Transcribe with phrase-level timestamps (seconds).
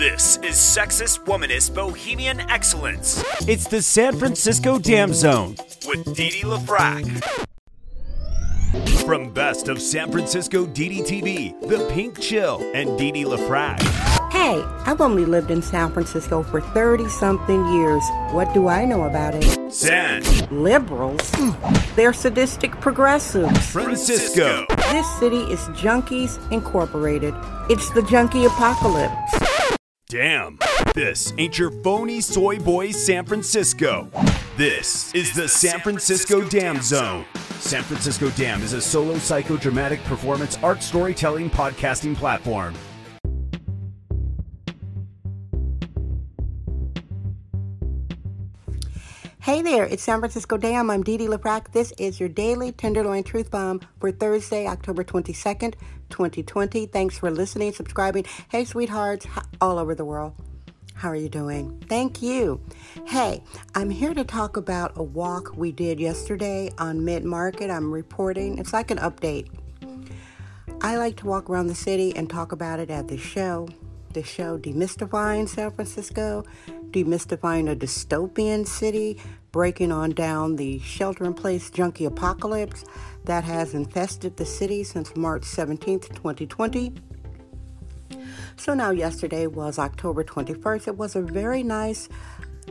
[0.00, 5.56] This is sexist, womanist, bohemian excellence It's the San Francisco Dam Zone.
[5.86, 7.04] with Dee Dee LaFrac.
[9.04, 13.78] From Best of San Francisco DDTV, The Pink Chill, and Dee Dee LaFrac.
[14.32, 18.02] Hey, I've only lived in San Francisco for 30 something years.
[18.30, 19.70] What do I know about it?
[19.70, 21.30] San Liberals?
[21.94, 23.66] They're sadistic progressives.
[23.66, 24.64] Francisco.
[24.92, 27.34] This city is Junkies Incorporated.
[27.68, 29.39] It's the junkie apocalypse.
[30.10, 30.58] Damn,
[30.92, 34.08] this ain't your phony soy boy San Francisco.
[34.56, 37.24] This is the San Francisco Dam Zone.
[37.60, 42.74] San Francisco Dam is a solo psychodramatic performance art storytelling podcasting platform.
[49.50, 50.90] Hey there, it's San Francisco Dam.
[50.90, 51.72] I'm Dee Dee LaFrac.
[51.72, 55.74] This is your daily Tenderloin Truth Bomb for Thursday, October 22nd,
[56.08, 56.86] 2020.
[56.86, 58.26] Thanks for listening, subscribing.
[58.48, 59.26] Hey, sweethearts,
[59.60, 60.34] all over the world.
[60.94, 61.82] How are you doing?
[61.88, 62.60] Thank you.
[63.08, 63.42] Hey,
[63.74, 67.72] I'm here to talk about a walk we did yesterday on Mid Market.
[67.72, 69.48] I'm reporting, it's like an update.
[70.80, 73.68] I like to walk around the city and talk about it at the show.
[74.12, 76.44] The show Demystifying San Francisco,
[76.90, 79.18] demystifying a dystopian city,
[79.52, 82.84] breaking on down the shelter in place junkie apocalypse
[83.24, 86.92] that has infested the city since March 17th, 2020.
[88.56, 90.88] So now, yesterday was October 21st.
[90.88, 92.08] It was a very nice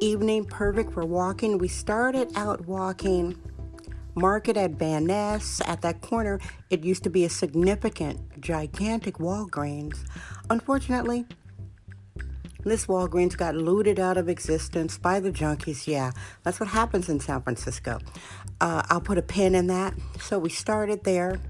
[0.00, 1.58] evening, perfect for walking.
[1.58, 3.40] We started out walking
[4.14, 5.60] Market at Van Ness.
[5.66, 9.98] At that corner, it used to be a significant, gigantic Walgreens.
[10.48, 11.26] Unfortunately,
[12.64, 15.86] this Walgreens got looted out of existence by the junkies.
[15.86, 17.98] Yeah, that's what happens in San Francisco.
[18.60, 19.94] Uh, I'll put a pin in that.
[20.20, 21.40] So we started there.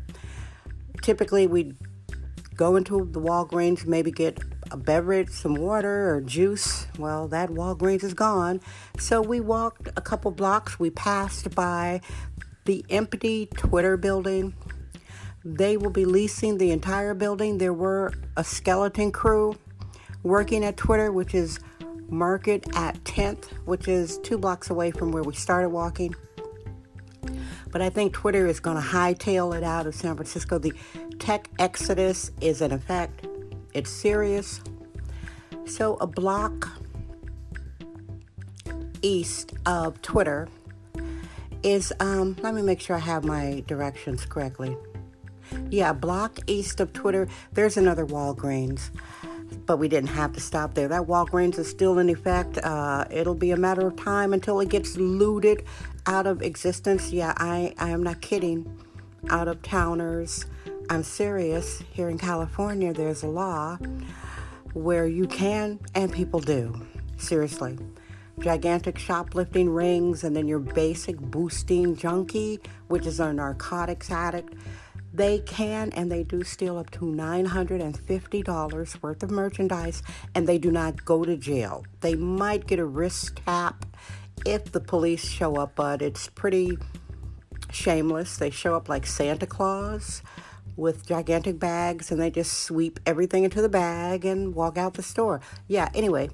[1.03, 1.77] Typically, we'd
[2.55, 4.39] go into the Walgreens, maybe get
[4.71, 6.87] a beverage, some water or juice.
[6.99, 8.61] Well, that Walgreens is gone.
[8.99, 10.79] So we walked a couple blocks.
[10.79, 12.01] We passed by
[12.71, 14.55] the empty Twitter building.
[15.45, 17.59] They will be leasing the entire building.
[17.59, 19.57] There were a skeleton crew
[20.23, 21.59] working at Twitter, which is
[22.09, 26.15] Market at 10th, which is two blocks away from where we started walking.
[27.73, 30.61] But I think Twitter is going to hightail it out of San Francisco.
[30.61, 30.73] The
[31.19, 33.27] tech exodus is in effect,
[33.75, 34.61] it's serious.
[35.67, 36.69] So, a block
[39.03, 40.47] east of Twitter
[41.63, 44.77] is, um, let me make sure I have my directions correctly.
[45.71, 48.91] Yeah, block east of Twitter, there's another Walgreens
[49.67, 50.89] but we didn't have to stop there.
[50.89, 52.59] That Walgreens is still in effect.
[52.59, 55.65] Uh, it'll be a matter of time until it gets looted
[56.07, 57.13] out of existence.
[57.13, 58.79] Yeah, I, I am not kidding.
[59.29, 60.47] Out of towners.
[60.89, 61.83] I'm serious.
[61.93, 63.79] Here in California, there's a law
[64.73, 66.87] where you can and people do.
[67.17, 67.79] Seriously.
[68.41, 74.55] Gigantic shoplifting rings, and then your basic boosting junkie, which is a narcotics addict
[75.13, 80.03] they can and they do steal up to $950 worth of merchandise
[80.35, 81.85] and they do not go to jail.
[82.01, 83.85] They might get a wrist tap
[84.47, 86.79] if the police show up, but it's pretty
[87.73, 88.37] shameless.
[88.37, 90.23] They show up like Santa Claus
[90.77, 95.03] with gigantic bags and they just sweep everything into the bag and walk out the
[95.03, 95.41] store.
[95.67, 96.31] Yeah, anyway.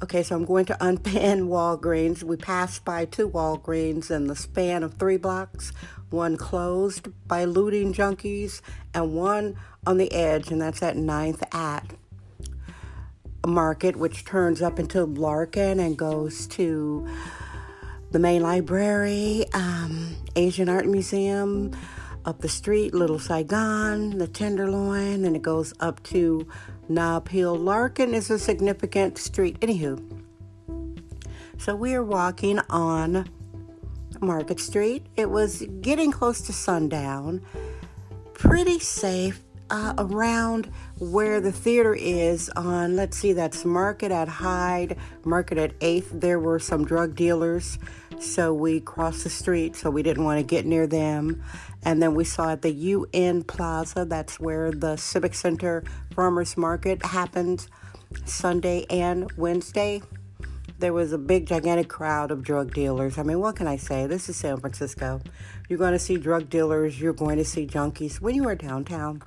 [0.00, 2.22] Okay, so I'm going to unpin Walgreens.
[2.22, 5.72] We passed by two Walgreens in the span of three blocks
[6.10, 8.62] one closed by looting junkies,
[8.94, 11.94] and one on the edge, and that's at 9th at
[13.44, 17.06] Market, which turns up into Larkin and goes to
[18.10, 21.76] the main library, um, Asian Art Museum,
[22.24, 26.46] up the street, Little Saigon, the Tenderloin, and it goes up to
[26.88, 27.56] Hill.
[27.56, 29.60] Larkin is a significant street.
[29.60, 30.22] Anywho,
[31.58, 33.28] so we are walking on
[34.20, 35.06] Market Street.
[35.16, 37.42] It was getting close to sundown,
[38.32, 44.96] pretty safe uh, around where the theater is on, let's see, that's Market at Hyde,
[45.24, 46.20] Market at 8th.
[46.20, 47.78] There were some drug dealers,
[48.18, 51.42] so we crossed the street, so we didn't want to get near them.
[51.84, 55.84] And then we saw at the UN Plaza, that's where the Civic Center
[56.14, 57.68] Farmers Market happens
[58.24, 60.02] Sunday and Wednesday
[60.78, 63.18] there was a big, gigantic crowd of drug dealers.
[63.18, 64.06] I mean, what can I say?
[64.06, 65.20] This is San Francisco.
[65.68, 69.22] You're going to see drug dealers, you're going to see junkies when you are downtown.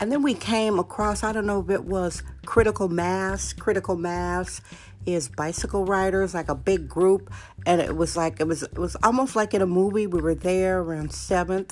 [0.00, 3.52] And then we came across, I don't know if it was Critical Mass.
[3.52, 4.60] Critical Mass
[5.06, 7.32] is bicycle riders, like a big group.
[7.64, 10.06] And it was like, it was, it was almost like in a movie.
[10.06, 11.70] We were there around 7th,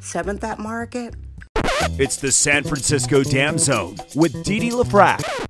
[0.00, 1.14] 7th at Market.
[1.98, 5.46] It's the San Francisco Dam Zone with Dee Dee LaFrac.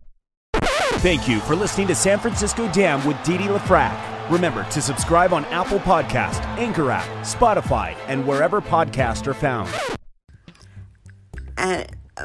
[1.00, 4.31] Thank you for listening to San Francisco Dam with Dee Dee LaFrac.
[4.31, 9.70] Remember to subscribe on Apple Podcast, Anchor app, Spotify, and wherever podcasts are found.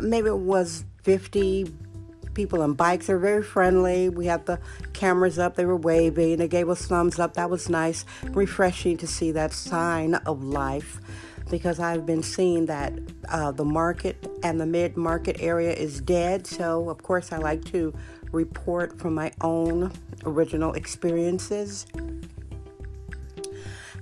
[0.01, 1.73] Maybe it was 50
[2.33, 3.07] people on bikes.
[3.07, 4.09] They're very friendly.
[4.09, 4.59] We had the
[4.93, 5.55] cameras up.
[5.55, 6.37] They were waving.
[6.37, 7.33] They gave us thumbs up.
[7.35, 8.05] That was nice.
[8.23, 10.99] Refreshing to see that sign of life
[11.49, 12.93] because I've been seeing that
[13.29, 16.47] uh, the market and the mid market area is dead.
[16.47, 17.93] So, of course, I like to
[18.31, 19.91] report from my own
[20.25, 21.85] original experiences.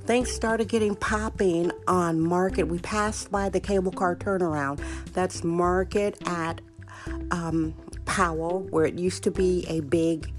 [0.09, 2.63] Things started getting popping on Market.
[2.63, 4.81] We passed by the cable car turnaround.
[5.13, 6.61] That's Market at
[7.29, 7.75] um,
[8.05, 10.33] Powell, where it used to be a big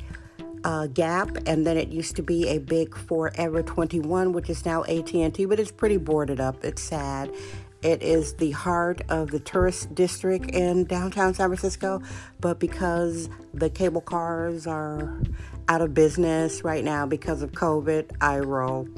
[0.64, 4.82] uh, Gap, and then it used to be a big Forever 21, which is now
[4.82, 6.64] AT&T, but it's pretty boarded up.
[6.64, 7.32] It's sad.
[7.80, 12.02] It is the heart of the tourist district in downtown San Francisco,
[12.40, 15.22] but because the cable cars are
[15.68, 18.88] out of business right now because of COVID, I roll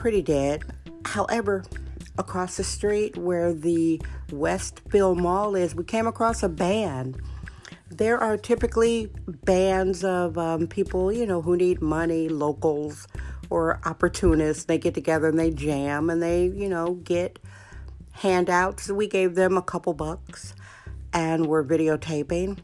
[0.00, 0.64] pretty dead.
[1.04, 1.62] However,
[2.18, 4.00] across the street where the
[4.32, 7.20] Westfield Mall is, we came across a band.
[7.90, 9.12] There are typically
[9.44, 13.06] bands of um, people, you know, who need money, locals
[13.50, 14.64] or opportunists.
[14.64, 17.38] They get together and they jam and they, you know, get
[18.12, 18.90] handouts.
[18.90, 20.54] We gave them a couple bucks
[21.12, 22.58] and we're videotaping.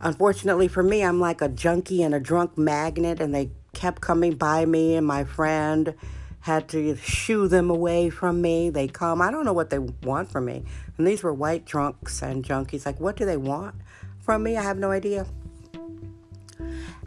[0.00, 4.36] Unfortunately for me, I'm like a junkie and a drunk magnet, and they kept coming
[4.36, 5.94] by me, and my friend
[6.38, 8.70] had to shoo them away from me.
[8.70, 10.62] They come, I don't know what they want from me.
[10.96, 12.86] And these were white drunks and junkies.
[12.86, 13.74] Like, what do they want
[14.20, 14.56] from me?
[14.56, 15.26] I have no idea.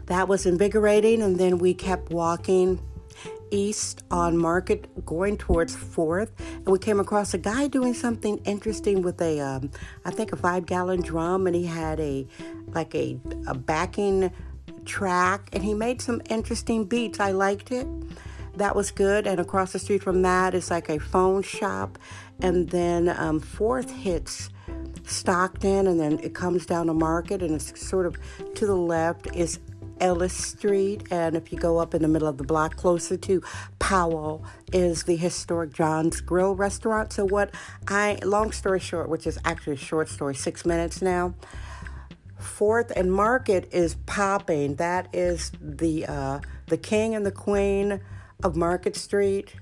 [0.04, 2.78] That was invigorating, and then we kept walking
[3.50, 9.00] east on Market going towards Fourth, and we came across a guy doing something interesting
[9.00, 9.70] with a, um,
[10.04, 12.26] I think a five gallon drum, and he had a
[12.74, 14.30] like a, a backing
[14.86, 17.20] track, and he made some interesting beats.
[17.20, 17.86] I liked it.
[18.56, 19.26] That was good.
[19.26, 21.98] And across the street from that is like a phone shop,
[22.40, 24.50] and then um, Fourth hits.
[25.04, 28.16] Stockton, and then it comes down to Market, and it's sort of
[28.56, 29.60] to the left is
[30.00, 33.42] Ellis Street, and if you go up in the middle of the block closer to
[33.78, 37.12] Powell, is the historic John's Grill restaurant.
[37.12, 37.54] So, what
[37.88, 41.34] I, long story short, which is actually a short story, six minutes now,
[42.46, 44.76] Fourth and Market is popping.
[44.76, 48.00] That is the uh, the king and the queen
[48.42, 49.54] of Market Street.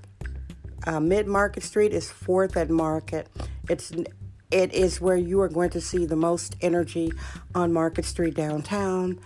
[0.87, 3.27] Uh, Mid Market Street is Fourth and Market.
[3.67, 3.91] It's
[4.51, 7.11] it is where you are going to see the most energy
[7.53, 9.19] on Market Street downtown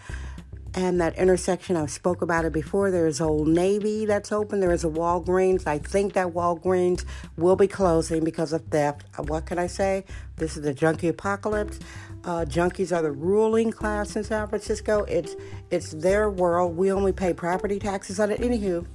[0.75, 2.91] and that intersection I spoke about it before.
[2.91, 4.59] There's Old Navy that's open.
[4.59, 5.65] There is a Walgreens.
[5.65, 7.05] I think that Walgreens
[7.37, 9.03] will be closing because of theft.
[9.17, 10.05] What can I say?
[10.37, 11.79] This is the junkie apocalypse.
[12.25, 15.03] Uh, junkies are the ruling class in San Francisco.
[15.03, 15.35] It's
[15.71, 16.75] it's their world.
[16.75, 18.41] We only pay property taxes on it.
[18.41, 18.85] Anywho,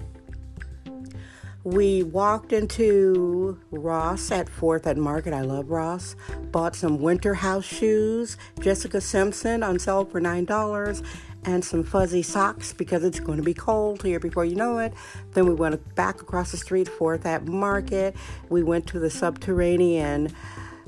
[1.64, 5.32] we walked into Ross at 4th at Market.
[5.32, 6.14] I love Ross.
[6.52, 8.36] Bought some winter house shoes.
[8.60, 11.02] Jessica Simpson on sale for $9
[11.46, 14.92] and some fuzzy socks because it's going to be cold here before you know it.
[15.32, 18.14] Then we went back across the street, Fourth at Market.
[18.50, 20.34] We went to the subterranean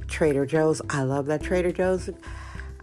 [0.09, 0.81] Trader Joe's.
[0.91, 2.11] I love that Trader Joe's.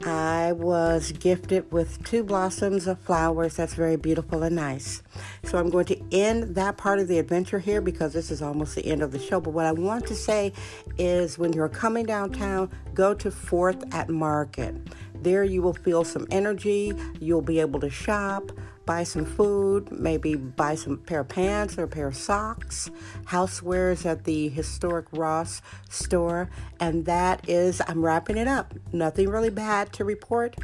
[0.05, 3.55] I was gifted with two blossoms of flowers.
[3.55, 5.01] That's very beautiful and nice.
[5.45, 8.75] So I'm going to end that part of the adventure here because this is almost
[8.75, 9.39] the end of the show.
[9.39, 10.51] But what I want to say
[10.97, 14.75] is when you're coming downtown, go to Fourth at Market.
[15.21, 16.91] There you will feel some energy.
[17.21, 18.51] You'll be able to shop,
[18.85, 22.89] buy some food, maybe buy some pair of pants or a pair of socks,
[23.25, 26.49] housewares at the historic Ross store.
[26.79, 28.73] And that is, I'm wrapping it up.
[28.91, 30.55] Nothing really bad to report.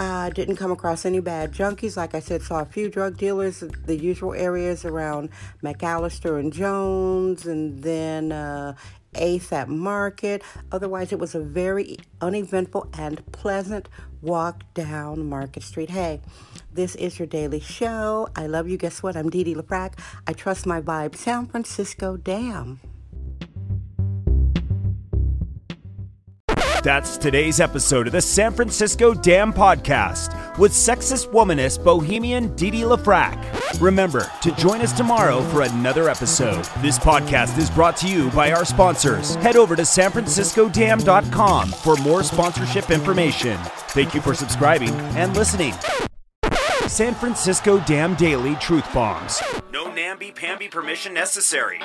[0.00, 1.96] I uh, didn't come across any bad junkies.
[1.96, 5.30] Like I said, saw a few drug dealers, the usual areas around
[5.60, 8.76] McAllister and Jones, and then uh,
[9.14, 10.42] 8th at Market.
[10.70, 13.88] Otherwise, it was a very uneventful and pleasant
[14.22, 15.90] walk down Market Street.
[15.90, 16.20] Hey,
[16.72, 18.28] this is your daily show.
[18.36, 18.76] I love you.
[18.76, 19.16] Guess what?
[19.16, 19.98] I'm Dee Dee LaFrac.
[20.26, 21.16] I trust my vibe.
[21.16, 22.80] San Francisco, damn.
[26.82, 32.82] That's today's episode of the San Francisco Dam Podcast with sexist womanist bohemian Dee Dee
[32.82, 33.80] LaFrac.
[33.80, 36.64] Remember to join us tomorrow for another episode.
[36.80, 39.34] This podcast is brought to you by our sponsors.
[39.36, 43.58] Head over to sanfranciscodam.com for more sponsorship information.
[43.88, 45.74] Thank you for subscribing and listening.
[46.86, 49.42] San Francisco Dam Daily Truth Bombs.
[49.72, 51.80] No namby-pamby permission necessary.